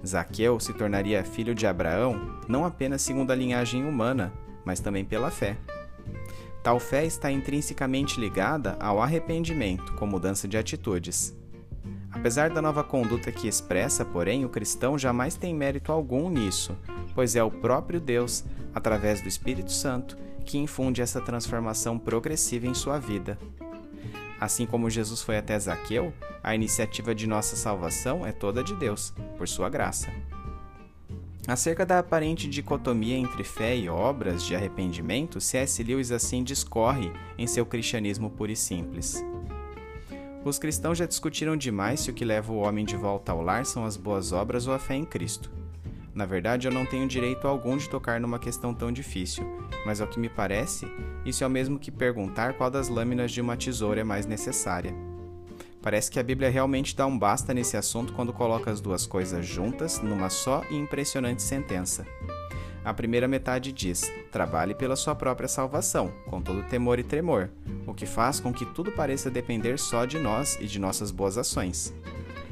Zaqueu 0.06 0.60
se 0.60 0.74
tornaria 0.74 1.24
filho 1.24 1.54
de 1.54 1.68
Abraão 1.68 2.40
não 2.48 2.66
apenas 2.66 3.02
segundo 3.02 3.32
a 3.32 3.36
linhagem 3.36 3.86
humana, 3.86 4.34
mas 4.64 4.80
também 4.80 5.04
pela 5.04 5.30
fé. 5.30 5.58
Tal 6.64 6.80
fé 6.80 7.06
está 7.06 7.32
intrinsecamente 7.32 8.20
ligada 8.20 8.76
ao 8.80 9.02
arrependimento, 9.02 9.94
com 9.94 10.06
mudança 10.06 10.48
de 10.48 10.58
atitudes. 10.58 11.36
Apesar 12.12 12.50
da 12.50 12.62
nova 12.62 12.84
conduta 12.84 13.32
que 13.32 13.48
expressa, 13.48 14.04
porém, 14.04 14.44
o 14.44 14.50
cristão 14.50 14.98
jamais 14.98 15.36
tem 15.36 15.54
mérito 15.54 15.92
algum 15.92 16.30
nisso, 16.30 16.76
pois 17.14 17.36
é 17.36 17.44
o 17.44 17.52
próprio 17.52 18.00
Deus, 18.00 18.44
através 18.74 19.22
do 19.22 19.28
Espírito 19.28 19.72
Santo, 19.72 20.18
que 20.44 20.58
infunde 20.58 21.02
essa 21.02 21.22
transformação 21.22 21.98
progressiva 22.00 22.66
em 22.66 22.74
sua 22.74 22.98
vida. 22.98 23.38
Assim 24.40 24.66
como 24.66 24.90
Jesus 24.90 25.22
foi 25.22 25.38
até 25.38 25.58
Zaqueu, 25.60 26.14
a 26.42 26.56
iniciativa 26.56 27.14
de 27.14 27.28
nossa 27.28 27.56
salvação 27.56 28.26
é 28.26 28.32
toda 28.32 28.64
de 28.64 28.74
Deus, 28.76 29.14
por 29.38 29.48
sua 29.48 29.70
graça. 29.70 30.10
Acerca 31.48 31.86
da 31.86 32.00
aparente 32.00 32.48
dicotomia 32.48 33.18
entre 33.18 33.44
fé 33.44 33.76
e 33.76 33.90
obras 33.90 34.44
de 34.44 34.56
arrependimento, 34.56 35.42
C.S. 35.42 35.84
Lewis 35.84 36.12
assim 36.12 36.44
discorre 36.44 37.12
em 37.38 37.48
seu 37.48 37.66
Cristianismo 37.66 38.30
Puro 38.30 38.52
e 38.52 38.56
Simples. 38.56 39.24
Os 40.46 40.58
cristãos 40.58 40.98
já 40.98 41.06
discutiram 41.06 41.58
demais 41.58 42.00
se 42.00 42.12
o 42.12 42.14
que 42.14 42.24
leva 42.24 42.54
o 42.54 42.60
homem 42.60 42.86
de 42.86 42.96
volta 42.96 43.32
ao 43.32 43.42
lar 43.42 43.66
são 43.66 43.84
as 43.84 43.98
boas 43.98 44.32
obras 44.32 44.68
ou 44.68 44.74
a 44.74 44.80
fé 44.80 44.96
em 44.96 45.04
Cristo. 45.04 45.59
Na 46.20 46.26
verdade, 46.26 46.68
eu 46.68 46.74
não 46.74 46.86
tenho 46.86 47.08
direito 47.08 47.48
algum 47.48 47.78
de 47.78 47.88
tocar 47.88 48.20
numa 48.20 48.38
questão 48.38 48.74
tão 48.74 48.92
difícil, 48.92 49.46
mas 49.86 50.02
ao 50.02 50.08
que 50.08 50.20
me 50.20 50.28
parece, 50.28 50.86
isso 51.26 51.46
é 51.46 51.48
o 51.48 51.50
mesmo 51.50 51.80
que 51.80 51.90
perguntar 51.90 52.56
qual 52.56 52.70
das 52.70 52.90
lâminas 52.90 53.32
de 53.32 53.40
uma 53.40 53.56
tesoura 53.56 54.02
é 54.02 54.04
mais 54.04 54.26
necessária. 54.26 54.94
Parece 55.82 56.12
que 56.12 56.20
a 56.20 56.24
Bíblia 56.24 56.50
realmente 56.50 56.94
dá 56.94 57.06
um 57.06 57.18
basta 57.18 57.54
nesse 57.54 57.78
assunto 57.78 58.12
quando 58.12 58.34
coloca 58.34 58.70
as 58.70 58.82
duas 58.82 59.08
coisas 59.08 59.46
juntas 59.46 60.02
numa 60.02 60.30
só 60.30 60.62
e 60.70 60.76
impressionante 60.76 61.42
sentença. 61.42 62.06
A 62.84 62.94
primeira 62.94 63.26
metade 63.26 63.72
diz: 63.72 64.12
trabalhe 64.30 64.76
pela 64.76 64.98
sua 64.98 65.16
própria 65.16 65.48
salvação, 65.48 66.12
com 66.26 66.42
todo 66.42 66.68
temor 66.68 67.00
e 67.00 67.04
tremor, 67.04 67.50
o 67.88 67.94
que 67.94 68.06
faz 68.06 68.42
com 68.42 68.52
que 68.52 68.66
tudo 68.66 68.92
pareça 68.92 69.32
depender 69.32 69.80
só 69.80 70.04
de 70.04 70.20
nós 70.20 70.58
e 70.60 70.66
de 70.66 70.80
nossas 70.80 71.12
boas 71.12 71.38
ações. 71.38 71.94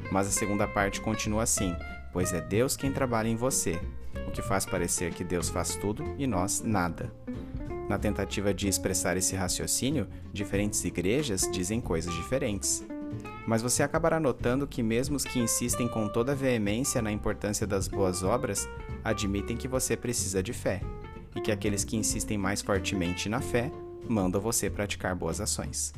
Mas 0.09 0.25
a 0.25 0.31
segunda 0.31 0.65
parte 0.65 1.01
continua 1.01 1.43
assim: 1.43 1.75
pois 2.17 2.33
é 2.33 2.41
Deus 2.41 2.75
quem 2.75 2.91
trabalha 2.91 3.27
em 3.27 3.35
você, 3.35 3.79
o 4.27 4.31
que 4.31 4.41
faz 4.41 4.65
parecer 4.65 5.13
que 5.13 5.23
Deus 5.23 5.49
faz 5.49 5.75
tudo 5.75 6.03
e 6.17 6.25
nós 6.25 6.63
nada. 6.65 7.13
Na 7.87 7.99
tentativa 7.99 8.51
de 8.51 8.67
expressar 8.67 9.15
esse 9.15 9.35
raciocínio, 9.35 10.07
diferentes 10.33 10.83
igrejas 10.83 11.47
dizem 11.51 11.79
coisas 11.79 12.11
diferentes. 12.15 12.83
Mas 13.45 13.61
você 13.61 13.83
acabará 13.83 14.19
notando 14.19 14.65
que, 14.65 14.81
mesmo 14.81 15.15
os 15.15 15.23
que 15.23 15.37
insistem 15.37 15.87
com 15.87 16.07
toda 16.07 16.33
veemência 16.33 17.03
na 17.03 17.11
importância 17.11 17.67
das 17.67 17.87
boas 17.87 18.23
obras, 18.23 18.67
admitem 19.03 19.55
que 19.55 19.67
você 19.67 19.95
precisa 19.95 20.41
de 20.41 20.53
fé, 20.53 20.81
e 21.35 21.39
que 21.39 21.51
aqueles 21.51 21.83
que 21.83 21.97
insistem 21.97 22.35
mais 22.35 22.63
fortemente 22.63 23.29
na 23.29 23.41
fé 23.41 23.71
mandam 24.09 24.41
você 24.41 24.71
praticar 24.71 25.13
boas 25.13 25.39
ações. 25.39 25.93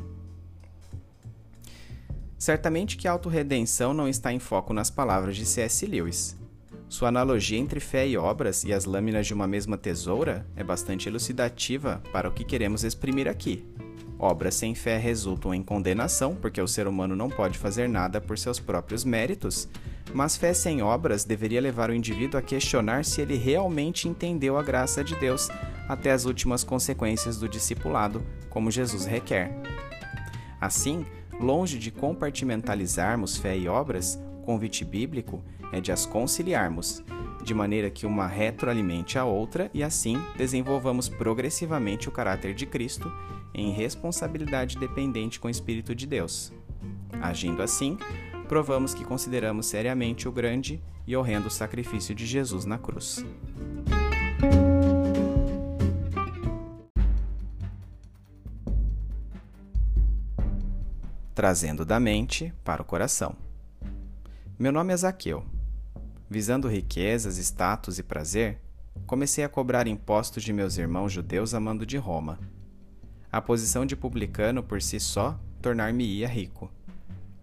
Certamente 2.40 2.96
que 2.96 3.06
a 3.06 3.12
autorredenção 3.12 3.94
não 3.94 4.08
está 4.08 4.32
em 4.32 4.40
foco 4.40 4.74
nas 4.74 4.90
palavras 4.90 5.36
de 5.36 5.46
C.S. 5.46 5.86
Lewis. 5.86 6.38
Sua 6.88 7.10
analogia 7.10 7.60
entre 7.60 7.82
fé 7.82 8.08
e 8.08 8.16
obras 8.16 8.64
e 8.64 8.72
as 8.72 8.86
lâminas 8.86 9.28
de 9.28 9.34
uma 9.34 9.46
mesma 9.46 9.78
tesoura 9.78 10.48
é 10.56 10.64
bastante 10.64 11.10
elucidativa 11.10 12.02
para 12.14 12.30
o 12.30 12.32
que 12.32 12.46
queremos 12.46 12.86
exprimir 12.86 13.28
aqui. 13.28 13.68
Obras 14.18 14.56
sem 14.56 14.74
fé 14.74 14.98
resultam 14.98 15.54
em 15.54 15.62
condenação, 15.62 16.34
porque 16.34 16.62
o 16.62 16.68
ser 16.68 16.88
humano 16.88 17.14
não 17.14 17.30
pode 17.30 17.58
fazer 17.58 17.90
nada 17.90 18.22
por 18.22 18.38
seus 18.38 18.58
próprios 18.58 19.04
méritos, 19.04 19.68
mas 20.14 20.38
fé 20.38 20.54
sem 20.54 20.82
obras 20.82 21.26
deveria 21.26 21.60
levar 21.60 21.90
o 21.90 21.94
indivíduo 21.94 22.40
a 22.40 22.42
questionar 22.42 23.04
se 23.04 23.20
ele 23.20 23.36
realmente 23.36 24.08
entendeu 24.08 24.58
a 24.58 24.64
graça 24.64 25.04
de 25.04 25.14
Deus 25.16 25.50
até 25.90 26.12
as 26.12 26.24
últimas 26.24 26.64
consequências 26.64 27.38
do 27.38 27.50
discipulado, 27.50 28.24
como 28.50 28.72
Jesus 28.72 29.06
requer. 29.06 29.52
Assim, 30.60 31.06
Longe 31.40 31.80
de 31.80 31.90
compartimentalizarmos 31.90 33.38
fé 33.38 33.58
e 33.58 33.70
obras, 33.70 34.22
o 34.40 34.42
convite 34.42 34.84
bíblico 34.84 35.42
é 35.72 35.80
de 35.80 35.90
as 35.90 36.06
conciliarmos, 36.06 37.02
de 37.42 37.54
maneira 37.54 37.90
que 37.90 38.06
uma 38.06 38.28
retroalimente 38.28 39.18
a 39.18 39.24
outra 39.24 39.72
e 39.74 39.82
assim 39.82 40.22
desenvolvamos 40.36 41.08
progressivamente 41.08 42.10
o 42.10 42.12
caráter 42.12 42.54
de 42.54 42.66
Cristo 42.66 43.10
em 43.54 43.72
responsabilidade 43.72 44.78
dependente 44.78 45.40
com 45.40 45.48
o 45.48 45.52
Espírito 45.52 45.96
de 45.96 46.06
Deus. 46.06 46.52
Agindo 47.22 47.64
assim, 47.64 47.98
provamos 48.50 48.94
que 48.94 49.06
consideramos 49.06 49.66
seriamente 49.68 50.28
o 50.28 50.32
grande 50.34 50.82
e 51.08 51.16
horrendo 51.16 51.50
sacrifício 51.50 52.14
de 52.14 52.26
Jesus 52.26 52.66
na 52.66 52.78
cruz. 52.78 53.26
Trazendo 61.40 61.86
da 61.86 62.02
mente 62.02 62.54
para 62.66 62.82
o 62.82 62.86
coração. 62.86 63.34
Meu 64.60 64.74
nome 64.74 64.92
é 64.92 64.98
Zaqueu. 64.98 65.46
Visando 66.30 66.68
riquezas, 66.68 67.38
status 67.38 67.98
e 67.98 68.04
prazer, 68.04 68.60
comecei 69.08 69.46
a 69.46 69.48
cobrar 69.48 69.88
impostos 69.88 70.44
de 70.44 70.52
meus 70.52 70.78
irmãos 70.78 71.14
judeus 71.14 71.54
a 71.54 71.60
mando 71.62 71.86
de 71.86 71.96
Roma. 71.96 72.38
A 73.32 73.40
posição 73.40 73.86
de 73.86 73.96
publicano 73.96 74.62
por 74.62 74.82
si 74.82 75.00
só 75.00 75.40
tornar-me-ia 75.62 76.28
rico. 76.28 76.70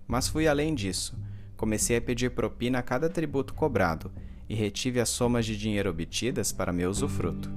Mas 0.06 0.28
fui 0.28 0.46
além 0.46 0.74
disso. 0.74 1.18
Comecei 1.56 1.96
a 1.96 2.02
pedir 2.02 2.32
propina 2.32 2.80
a 2.80 2.82
cada 2.82 3.08
tributo 3.08 3.54
cobrado 3.54 4.12
e 4.46 4.54
retive 4.54 5.00
as 5.00 5.08
somas 5.08 5.46
de 5.46 5.56
dinheiro 5.56 5.88
obtidas 5.88 6.52
para 6.52 6.70
meu 6.70 6.90
usufruto. 6.90 7.50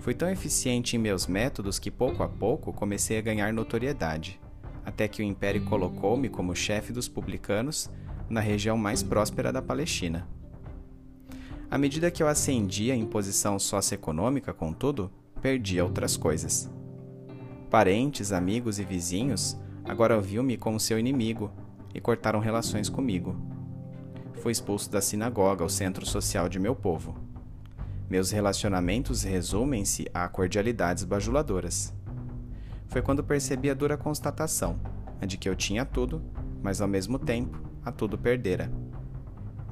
Fui 0.00 0.12
tão 0.12 0.28
eficiente 0.28 0.94
em 0.94 0.98
meus 0.98 1.26
métodos 1.26 1.78
que 1.78 1.90
pouco 1.90 2.22
a 2.22 2.28
pouco 2.28 2.70
comecei 2.70 3.16
a 3.16 3.22
ganhar 3.22 3.50
notoriedade 3.50 4.43
até 4.84 5.08
que 5.08 5.22
o 5.22 5.24
Império 5.24 5.64
colocou-me 5.64 6.28
como 6.28 6.54
chefe 6.54 6.92
dos 6.92 7.08
publicanos 7.08 7.90
na 8.28 8.40
região 8.40 8.76
mais 8.76 9.02
próspera 9.02 9.52
da 9.52 9.62
Palestina. 9.62 10.26
À 11.70 11.78
medida 11.78 12.10
que 12.10 12.22
eu 12.22 12.28
ascendia 12.28 12.94
em 12.94 13.04
posição 13.04 13.58
socioeconômica, 13.58 14.52
contudo, 14.52 15.10
perdia 15.40 15.84
outras 15.84 16.16
coisas. 16.16 16.70
Parentes, 17.70 18.32
amigos 18.32 18.78
e 18.78 18.84
vizinhos 18.84 19.58
agora 19.84 20.20
viam-me 20.20 20.56
como 20.56 20.78
seu 20.78 20.98
inimigo 20.98 21.50
e 21.94 22.00
cortaram 22.00 22.38
relações 22.38 22.88
comigo. 22.88 23.36
Fui 24.34 24.52
expulso 24.52 24.90
da 24.90 25.00
sinagoga, 25.00 25.64
o 25.64 25.68
centro 25.68 26.06
social 26.06 26.48
de 26.48 26.58
meu 26.58 26.74
povo. 26.74 27.14
Meus 28.08 28.30
relacionamentos 28.30 29.22
resumem-se 29.22 30.06
a 30.12 30.28
cordialidades 30.28 31.04
bajuladoras 31.04 31.92
foi 32.94 33.02
quando 33.02 33.24
percebi 33.24 33.68
a 33.68 33.74
dura 33.74 33.96
constatação, 33.96 34.78
a 35.20 35.26
de 35.26 35.36
que 35.36 35.48
eu 35.48 35.56
tinha 35.56 35.84
tudo, 35.84 36.22
mas 36.62 36.80
ao 36.80 36.86
mesmo 36.86 37.18
tempo 37.18 37.60
a 37.84 37.90
tudo 37.90 38.16
perdera. 38.16 38.70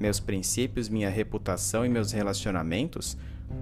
Meus 0.01 0.19
princípios, 0.19 0.89
minha 0.89 1.09
reputação 1.09 1.87
e 1.87 1.89
meus 1.89 2.11
relacionamentos, 2.11 3.17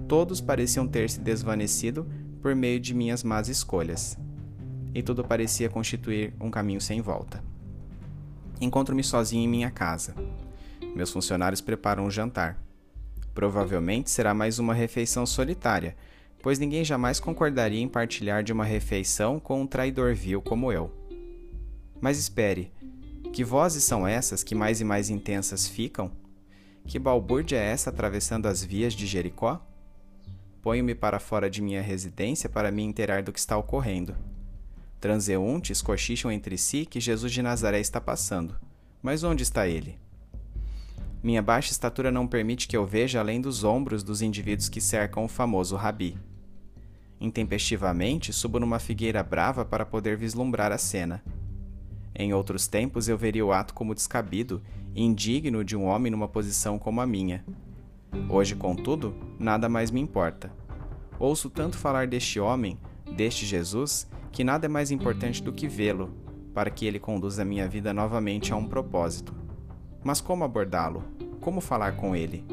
todos 0.07 0.41
pareciam 0.41 0.87
ter 0.87 1.11
se 1.11 1.19
desvanecido 1.19 2.09
por 2.41 2.55
meio 2.55 2.79
de 2.79 2.95
minhas 2.95 3.23
más 3.23 3.49
escolhas. 3.49 4.17
E 4.95 5.03
tudo 5.03 5.23
parecia 5.23 5.69
constituir 5.69 6.33
um 6.41 6.49
caminho 6.49 6.81
sem 6.81 6.99
volta. 6.99 7.43
Encontro-me 8.59 9.03
sozinho 9.03 9.43
em 9.43 9.47
minha 9.47 9.69
casa. 9.69 10.15
Meus 10.95 11.11
funcionários 11.11 11.61
preparam 11.61 12.05
um 12.05 12.09
jantar. 12.09 12.59
Provavelmente 13.31 14.09
será 14.09 14.33
mais 14.33 14.57
uma 14.57 14.73
refeição 14.73 15.23
solitária, 15.23 15.95
pois 16.41 16.59
ninguém 16.59 16.83
jamais 16.83 17.19
concordaria 17.19 17.81
em 17.81 17.87
partilhar 17.87 18.43
de 18.43 18.51
uma 18.51 18.65
refeição 18.65 19.39
com 19.39 19.61
um 19.61 19.67
traidor 19.67 20.15
vil 20.15 20.41
como 20.41 20.71
eu. 20.71 20.91
Mas 21.99 22.17
espere, 22.17 22.71
que 23.31 23.43
vozes 23.43 23.83
são 23.83 24.07
essas 24.07 24.43
que 24.43 24.55
mais 24.55 24.81
e 24.81 24.83
mais 24.83 25.09
intensas 25.09 25.67
ficam? 25.67 26.11
Que 26.85 26.97
balbúrdia 26.97 27.57
é 27.57 27.65
essa 27.65 27.89
atravessando 27.89 28.47
as 28.47 28.63
vias 28.63 28.93
de 28.93 29.05
Jericó? 29.05 29.65
Ponho-me 30.61 30.93
para 30.93 31.19
fora 31.19 31.49
de 31.49 31.61
minha 31.61 31.81
residência 31.81 32.49
para 32.49 32.71
me 32.71 32.83
inteirar 32.83 33.23
do 33.23 33.31
que 33.31 33.39
está 33.39 33.57
ocorrendo. 33.57 34.15
Transeuntes 34.99 35.81
cochicham 35.81 36.31
entre 36.31 36.57
si 36.57 36.85
que 36.85 36.99
Jesus 36.99 37.31
de 37.31 37.41
Nazaré 37.41 37.79
está 37.79 38.01
passando. 38.01 38.55
Mas 39.01 39.23
onde 39.23 39.43
está 39.43 39.67
ele? 39.67 39.97
Minha 41.23 41.41
baixa 41.41 41.71
estatura 41.71 42.11
não 42.11 42.27
permite 42.27 42.67
que 42.67 42.75
eu 42.75 42.85
veja 42.85 43.19
além 43.19 43.39
dos 43.39 43.63
ombros 43.63 44.03
dos 44.03 44.21
indivíduos 44.21 44.69
que 44.69 44.81
cercam 44.81 45.23
o 45.23 45.27
famoso 45.27 45.75
rabi. 45.75 46.17
Intempestivamente, 47.21 48.33
subo 48.33 48.59
numa 48.59 48.79
figueira 48.79 49.21
brava 49.21 49.63
para 49.63 49.85
poder 49.85 50.17
vislumbrar 50.17 50.71
a 50.71 50.77
cena. 50.79 51.23
Em 52.15 52.33
outros 52.33 52.67
tempos, 52.67 53.07
eu 53.07 53.15
veria 53.15 53.45
o 53.45 53.53
ato 53.53 53.75
como 53.75 53.93
descabido 53.93 54.59
e 54.95 55.03
indigno 55.03 55.63
de 55.63 55.77
um 55.77 55.85
homem 55.85 56.11
numa 56.11 56.27
posição 56.27 56.79
como 56.79 56.99
a 56.99 57.05
minha. 57.05 57.45
Hoje, 58.27 58.55
contudo, 58.55 59.15
nada 59.37 59.69
mais 59.69 59.91
me 59.91 60.01
importa. 60.01 60.51
Ouço 61.19 61.47
tanto 61.47 61.77
falar 61.77 62.07
deste 62.07 62.39
homem, 62.39 62.79
deste 63.15 63.45
Jesus, 63.45 64.09
que 64.31 64.43
nada 64.43 64.65
é 64.65 64.69
mais 64.69 64.89
importante 64.89 65.43
do 65.43 65.53
que 65.53 65.67
vê-lo, 65.67 66.09
para 66.55 66.71
que 66.71 66.87
ele 66.87 66.99
conduza 66.99 67.45
minha 67.45 67.67
vida 67.67 67.93
novamente 67.93 68.51
a 68.51 68.55
um 68.55 68.67
propósito. 68.67 69.35
Mas 70.03 70.19
como 70.19 70.43
abordá-lo? 70.43 71.03
Como 71.39 71.61
falar 71.61 71.95
com 71.95 72.15
ele? 72.15 72.43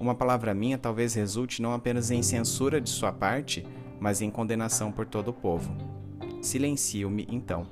Uma 0.00 0.14
palavra 0.14 0.54
minha 0.54 0.78
talvez 0.78 1.12
resulte 1.12 1.60
não 1.60 1.74
apenas 1.74 2.10
em 2.10 2.22
censura 2.22 2.80
de 2.80 2.88
sua 2.88 3.12
parte, 3.12 3.66
mas 4.00 4.20
em 4.20 4.30
condenação 4.30 4.92
por 4.92 5.06
todo 5.06 5.28
o 5.28 5.32
povo. 5.32 5.74
Silencio-me 6.40 7.26
então. 7.30 7.66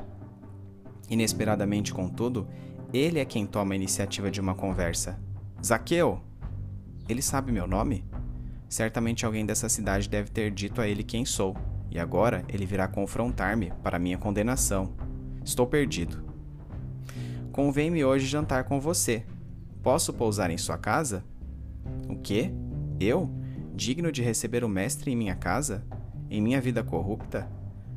Inesperadamente, 1.09 1.95
contudo, 1.95 2.49
ele 2.93 3.19
é 3.19 3.25
quem 3.25 3.47
toma 3.47 3.75
a 3.75 3.77
iniciativa 3.77 4.31
de 4.31 4.41
uma 4.41 4.55
conversa. 4.55 5.19
Zaqueu! 5.65 6.21
Ele 7.09 7.23
sabe 7.23 7.53
meu 7.53 7.67
nome? 7.67 8.05
Certamente 8.69 9.25
alguém 9.25 9.47
dessa 9.47 9.69
cidade 9.69 10.09
deve 10.09 10.31
ter 10.31 10.51
dito 10.51 10.81
a 10.81 10.89
ele 10.89 11.05
quem 11.05 11.25
sou, 11.25 11.57
e 11.91 11.99
agora 11.99 12.45
ele 12.49 12.67
virá 12.67 12.89
confrontar-me 12.89 13.73
para 13.83 13.99
minha 13.99 14.19
condenação. 14.19 14.93
Estou 15.45 15.67
perdido. 15.67 16.25
Convém-me 17.53 18.05
hoje 18.05 18.27
jantar 18.27 18.65
com 18.65 18.81
você. 18.81 19.25
Posso 19.83 20.13
pousar 20.13 20.51
em 20.51 20.59
sua 20.59 20.77
casa? 20.77 21.25
O 22.09 22.17
quê? 22.17 22.53
Eu? 22.99 23.31
Digno 23.75 24.11
de 24.11 24.23
receber 24.23 24.65
o 24.65 24.69
mestre 24.69 25.13
em 25.13 25.17
minha 25.17 25.37
casa? 25.37 25.87
Em 26.29 26.41
minha 26.41 26.61
vida 26.61 26.83
corrupta? 26.83 27.49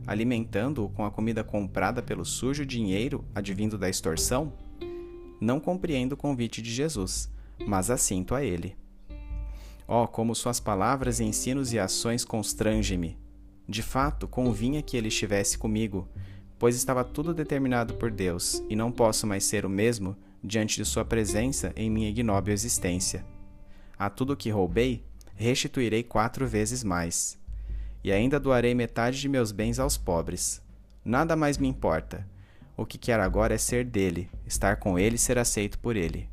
Alimentando-o 0.05 0.89
com 0.89 1.03
a 1.03 1.11
comida 1.11 1.43
comprada 1.43 2.01
pelo 2.01 2.23
sujo 2.23 2.65
dinheiro 2.65 3.25
advindo 3.33 3.77
da 3.77 3.89
extorsão? 3.89 4.53
Não 5.41 5.59
compreendo 5.59 6.13
o 6.13 6.17
convite 6.17 6.61
de 6.61 6.71
Jesus, 6.71 7.31
mas 7.65 7.89
assinto 7.89 8.35
a 8.35 8.43
ele. 8.43 8.75
Oh, 9.87 10.07
como 10.07 10.35
suas 10.35 10.59
palavras, 10.59 11.19
ensinos 11.19 11.73
e 11.73 11.79
ações 11.79 12.23
constrangem-me. 12.23 13.17
De 13.67 13.81
fato, 13.81 14.27
convinha 14.27 14.83
que 14.83 14.95
ele 14.95 15.07
estivesse 15.07 15.57
comigo, 15.57 16.07
pois 16.59 16.75
estava 16.75 17.03
tudo 17.03 17.33
determinado 17.33 17.95
por 17.95 18.11
Deus, 18.11 18.63
e 18.69 18.75
não 18.75 18.91
posso 18.91 19.25
mais 19.25 19.43
ser 19.45 19.65
o 19.65 19.69
mesmo 19.69 20.15
diante 20.43 20.75
de 20.75 20.85
sua 20.85 21.03
presença 21.03 21.73
em 21.75 21.89
minha 21.89 22.09
ignóbil 22.09 22.53
existência. 22.53 23.25
A 23.97 24.09
tudo 24.09 24.37
que 24.37 24.51
roubei, 24.51 25.03
restituirei 25.35 26.03
quatro 26.03 26.47
vezes 26.47 26.83
mais. 26.83 27.38
E 28.03 28.11
ainda 28.11 28.39
doarei 28.39 28.73
metade 28.73 29.19
de 29.19 29.27
meus 29.27 29.51
bens 29.51 29.79
aos 29.79 29.97
pobres. 29.97 30.61
Nada 31.03 31.35
mais 31.35 31.57
me 31.57 31.67
importa. 31.67 32.27
O 32.77 32.85
que 32.85 32.97
quero 32.97 33.23
agora 33.23 33.53
é 33.53 33.57
ser 33.57 33.83
dele, 33.83 34.29
estar 34.45 34.77
com 34.77 34.97
ele 34.97 35.15
e 35.15 35.19
ser 35.19 35.37
aceito 35.37 35.77
por 35.79 35.95
ele. 35.95 36.29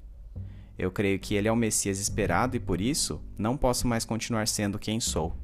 Eu 0.78 0.90
creio 0.90 1.18
que 1.18 1.35
ele 1.35 1.49
é 1.49 1.52
o 1.52 1.56
Messias 1.56 1.99
esperado 1.99 2.56
e 2.56 2.61
por 2.61 2.80
isso 2.80 3.20
não 3.38 3.56
posso 3.56 3.88
mais 3.88 4.04
continuar 4.04 4.46
sendo 4.46 4.78
quem 4.78 5.00
sou. 5.00 5.35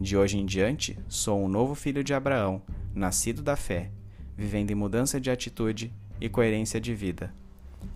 De 0.00 0.16
hoje 0.16 0.38
em 0.38 0.44
diante, 0.44 0.98
sou 1.08 1.42
um 1.42 1.48
novo 1.48 1.74
filho 1.74 2.04
de 2.04 2.12
Abraão, 2.12 2.62
nascido 2.94 3.42
da 3.42 3.56
fé, 3.56 3.90
vivendo 4.36 4.70
em 4.70 4.74
mudança 4.74 5.20
de 5.20 5.30
atitude 5.30 5.92
e 6.20 6.28
coerência 6.28 6.80
de 6.80 6.94
vida. 6.94 7.32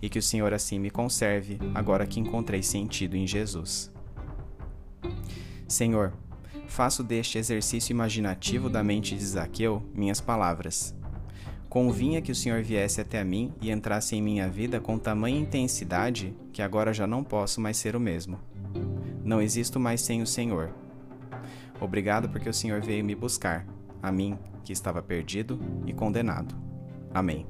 E 0.01 0.09
que 0.09 0.19
o 0.19 0.23
Senhor 0.23 0.53
assim 0.53 0.79
me 0.79 0.89
conserve, 0.89 1.59
agora 1.75 2.07
que 2.07 2.19
encontrei 2.19 2.63
sentido 2.63 3.15
em 3.15 3.27
Jesus. 3.27 3.91
Senhor, 5.67 6.13
faço 6.67 7.03
deste 7.03 7.37
exercício 7.37 7.91
imaginativo 7.91 8.69
da 8.69 8.83
mente 8.83 9.15
de 9.15 9.25
Zaqueu 9.25 9.81
minhas 9.95 10.21
palavras 10.21 10.95
Convinha 11.69 12.21
que 12.21 12.31
o 12.31 12.35
Senhor 12.35 12.63
viesse 12.63 13.01
até 13.01 13.23
mim 13.23 13.53
e 13.61 13.69
entrasse 13.69 14.15
em 14.15 14.21
minha 14.21 14.49
vida 14.49 14.79
com 14.79 14.97
tamanha 14.97 15.39
intensidade 15.39 16.33
que 16.53 16.61
agora 16.61 16.93
já 16.93 17.05
não 17.05 17.23
posso 17.23 17.59
mais 17.59 17.77
ser 17.77 17.95
o 17.95 17.99
mesmo. 17.99 18.39
Não 19.23 19.41
existo 19.41 19.79
mais 19.79 20.01
sem 20.01 20.21
o 20.21 20.27
Senhor. 20.27 20.71
Obrigado 21.79 22.29
porque 22.29 22.49
o 22.49 22.53
Senhor 22.53 22.81
veio 22.81 23.03
me 23.03 23.13
buscar, 23.13 23.67
a 24.01 24.11
mim 24.11 24.39
que 24.63 24.71
estava 24.71 25.01
perdido 25.01 25.59
e 25.85 25.93
condenado. 25.93 26.55
Amém. 27.13 27.45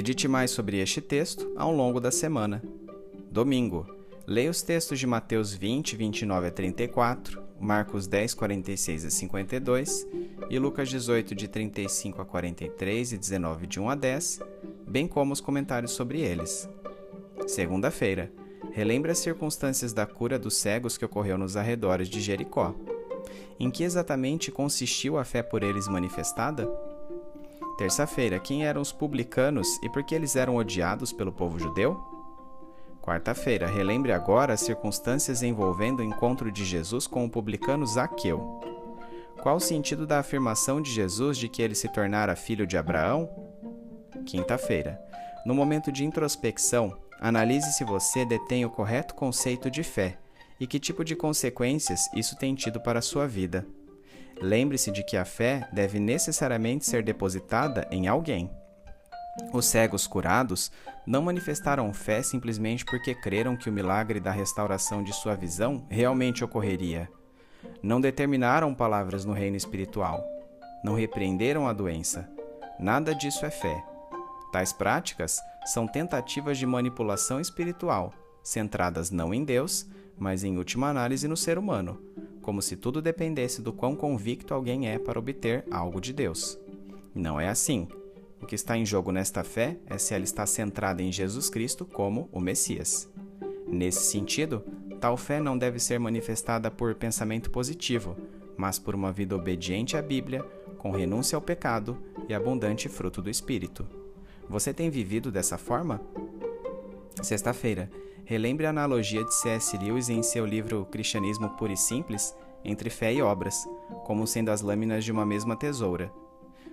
Medite 0.00 0.26
mais 0.26 0.50
sobre 0.50 0.78
este 0.78 0.98
texto 0.98 1.52
ao 1.54 1.70
longo 1.70 2.00
da 2.00 2.10
semana. 2.10 2.62
Domingo 3.30 3.86
Leia 4.26 4.50
os 4.50 4.62
textos 4.62 4.98
de 4.98 5.06
Mateus 5.06 5.52
20, 5.52 5.94
29 5.94 6.46
a 6.46 6.50
34, 6.50 7.42
Marcos 7.60 8.06
10, 8.06 8.32
46 8.32 9.04
a 9.04 9.10
52 9.10 10.08
e 10.48 10.58
Lucas 10.58 10.88
18, 10.88 11.34
de 11.34 11.46
35 11.46 12.22
a 12.22 12.24
43 12.24 13.12
e 13.12 13.18
19, 13.18 13.66
de 13.66 13.78
1 13.78 13.90
a 13.90 13.94
10, 13.94 14.40
bem 14.88 15.06
como 15.06 15.34
os 15.34 15.40
comentários 15.42 15.92
sobre 15.92 16.22
eles. 16.22 16.66
Segunda-feira, 17.46 18.32
relembre 18.72 19.12
as 19.12 19.18
circunstâncias 19.18 19.92
da 19.92 20.06
cura 20.06 20.38
dos 20.38 20.56
cegos 20.56 20.96
que 20.96 21.04
ocorreu 21.04 21.36
nos 21.36 21.58
arredores 21.58 22.08
de 22.08 22.22
Jericó. 22.22 22.74
Em 23.58 23.70
que 23.70 23.84
exatamente 23.84 24.50
consistiu 24.50 25.18
a 25.18 25.24
fé 25.26 25.42
por 25.42 25.62
eles 25.62 25.86
manifestada? 25.86 26.66
Terça-feira, 27.80 28.38
quem 28.38 28.66
eram 28.66 28.82
os 28.82 28.92
publicanos 28.92 29.78
e 29.82 29.88
por 29.88 30.04
que 30.04 30.14
eles 30.14 30.36
eram 30.36 30.56
odiados 30.56 31.14
pelo 31.14 31.32
povo 31.32 31.58
judeu? 31.58 31.98
Quarta-feira, 33.00 33.66
relembre 33.66 34.12
agora 34.12 34.52
as 34.52 34.60
circunstâncias 34.60 35.42
envolvendo 35.42 36.00
o 36.00 36.04
encontro 36.04 36.52
de 36.52 36.62
Jesus 36.62 37.06
com 37.06 37.24
o 37.24 37.30
publicano 37.30 37.86
Zaqueu. 37.86 38.60
Qual 39.42 39.56
o 39.56 39.60
sentido 39.60 40.06
da 40.06 40.18
afirmação 40.18 40.82
de 40.82 40.92
Jesus 40.92 41.38
de 41.38 41.48
que 41.48 41.62
ele 41.62 41.74
se 41.74 41.88
tornara 41.88 42.36
filho 42.36 42.66
de 42.66 42.76
Abraão? 42.76 43.30
Quinta-feira, 44.26 45.00
no 45.46 45.54
momento 45.54 45.90
de 45.90 46.04
introspecção, 46.04 46.94
analise 47.18 47.72
se 47.72 47.82
você 47.82 48.26
detém 48.26 48.62
o 48.62 48.70
correto 48.70 49.14
conceito 49.14 49.70
de 49.70 49.82
fé 49.82 50.18
e 50.60 50.66
que 50.66 50.78
tipo 50.78 51.02
de 51.02 51.16
consequências 51.16 52.10
isso 52.14 52.36
tem 52.36 52.54
tido 52.54 52.78
para 52.78 52.98
a 52.98 53.02
sua 53.02 53.26
vida. 53.26 53.66
Lembre-se 54.40 54.90
de 54.90 55.02
que 55.02 55.16
a 55.16 55.24
fé 55.24 55.68
deve 55.72 56.00
necessariamente 56.00 56.86
ser 56.86 57.02
depositada 57.02 57.86
em 57.90 58.08
alguém. 58.08 58.50
Os 59.52 59.66
cegos 59.66 60.06
curados 60.06 60.72
não 61.06 61.22
manifestaram 61.22 61.92
fé 61.92 62.22
simplesmente 62.22 62.84
porque 62.84 63.14
creram 63.14 63.56
que 63.56 63.68
o 63.68 63.72
milagre 63.72 64.20
da 64.20 64.30
restauração 64.30 65.02
de 65.02 65.12
sua 65.12 65.34
visão 65.34 65.86
realmente 65.88 66.44
ocorreria. 66.44 67.08
Não 67.82 68.00
determinaram 68.00 68.74
palavras 68.74 69.24
no 69.24 69.32
reino 69.32 69.56
espiritual. 69.56 70.24
Não 70.82 70.94
repreenderam 70.94 71.68
a 71.68 71.72
doença. 71.72 72.28
Nada 72.78 73.14
disso 73.14 73.44
é 73.44 73.50
fé. 73.50 73.84
Tais 74.52 74.72
práticas 74.72 75.38
são 75.66 75.86
tentativas 75.86 76.58
de 76.58 76.66
manipulação 76.66 77.40
espiritual, 77.40 78.12
centradas 78.42 79.10
não 79.10 79.32
em 79.34 79.44
Deus, 79.44 79.86
mas 80.20 80.44
em 80.44 80.58
última 80.58 80.90
análise 80.90 81.26
no 81.26 81.36
ser 81.36 81.56
humano, 81.56 81.98
como 82.42 82.60
se 82.60 82.76
tudo 82.76 83.00
dependesse 83.00 83.62
do 83.62 83.72
quão 83.72 83.96
convicto 83.96 84.52
alguém 84.52 84.86
é 84.86 84.98
para 84.98 85.18
obter 85.18 85.64
algo 85.70 85.98
de 85.98 86.12
Deus. 86.12 86.58
Não 87.14 87.40
é 87.40 87.48
assim. 87.48 87.88
O 88.40 88.46
que 88.46 88.54
está 88.54 88.76
em 88.76 88.84
jogo 88.84 89.10
nesta 89.10 89.42
fé 89.42 89.78
é 89.86 89.96
se 89.96 90.14
ela 90.14 90.24
está 90.24 90.46
centrada 90.46 91.02
em 91.02 91.10
Jesus 91.10 91.48
Cristo 91.48 91.86
como 91.86 92.28
o 92.32 92.38
Messias. 92.38 93.08
Nesse 93.66 94.10
sentido, 94.10 94.62
tal 95.00 95.16
fé 95.16 95.40
não 95.40 95.56
deve 95.56 95.78
ser 95.78 95.98
manifestada 95.98 96.70
por 96.70 96.94
pensamento 96.94 97.50
positivo, 97.50 98.16
mas 98.56 98.78
por 98.78 98.94
uma 98.94 99.10
vida 99.10 99.34
obediente 99.34 99.96
à 99.96 100.02
Bíblia, 100.02 100.44
com 100.76 100.90
renúncia 100.90 101.36
ao 101.36 101.42
pecado 101.42 101.96
e 102.28 102.34
abundante 102.34 102.88
fruto 102.88 103.22
do 103.22 103.30
Espírito. 103.30 103.86
Você 104.48 104.74
tem 104.74 104.90
vivido 104.90 105.30
dessa 105.30 105.56
forma? 105.56 106.00
Sexta-feira, 107.22 107.90
relembre 108.30 108.64
a 108.64 108.70
analogia 108.70 109.24
de 109.24 109.34
C.S. 109.34 109.76
Lewis 109.76 110.08
em 110.08 110.22
seu 110.22 110.46
livro 110.46 110.86
Cristianismo 110.86 111.50
Puro 111.56 111.72
e 111.72 111.76
Simples 111.76 112.32
entre 112.64 112.88
fé 112.88 113.12
e 113.12 113.20
obras, 113.20 113.68
como 114.04 114.24
sendo 114.24 114.52
as 114.52 114.60
lâminas 114.60 115.04
de 115.04 115.10
uma 115.10 115.26
mesma 115.26 115.56
tesoura. 115.56 116.12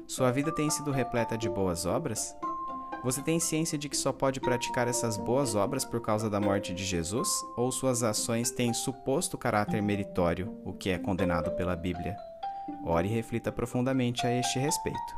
Sua 0.06 0.30
vida 0.32 0.52
tem 0.52 0.70
sido 0.70 0.92
repleta 0.92 1.36
de 1.36 1.50
boas 1.50 1.88
obras? 1.88 2.36
Você 3.04 3.24
tem 3.24 3.40
ciência 3.40 3.76
de 3.76 3.90
que 3.90 3.98
só 3.98 4.14
pode 4.14 4.40
praticar 4.40 4.88
essas 4.88 5.18
boas 5.18 5.56
obras 5.56 5.84
por 5.84 6.00
causa 6.00 6.30
da 6.30 6.40
morte 6.40 6.76
de 6.76 6.86
Jesus? 6.86 7.28
Ou 7.58 7.72
suas 7.72 8.04
ações 8.04 8.52
têm 8.52 8.72
suposto 8.72 9.36
caráter 9.36 9.82
meritório, 9.82 10.56
o 10.64 10.74
que 10.74 10.92
é 10.92 11.00
condenado 11.00 11.50
pela 11.56 11.76
Bíblia? 11.76 12.16
Ore 12.86 13.08
e 13.08 13.12
reflita 13.12 13.52
profundamente 13.52 14.28
a 14.28 14.32
este 14.32 14.60
respeito. 14.60 15.16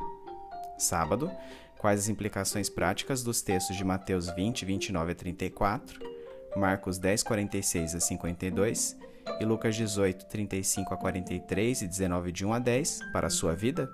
Sábado, 0.78 1.30
quais 1.76 2.00
as 2.00 2.08
implicações 2.08 2.70
práticas 2.70 3.22
dos 3.22 3.42
textos 3.42 3.76
de 3.76 3.84
Mateus 3.84 4.30
20, 4.30 4.64
29 4.64 5.12
a 5.12 5.14
34, 5.14 6.19
Marcos 6.56 6.98
10, 6.98 7.22
46 7.22 7.94
a 7.94 8.00
52 8.00 8.96
e 9.40 9.44
Lucas 9.44 9.76
18, 9.76 10.26
35 10.26 10.94
a 10.94 10.96
43 10.96 11.82
e 11.82 11.86
19 11.86 12.32
de 12.32 12.44
1 12.44 12.52
a 12.52 12.58
10 12.58 12.98
para 13.12 13.26
a 13.28 13.30
sua 13.30 13.54
vida? 13.54 13.90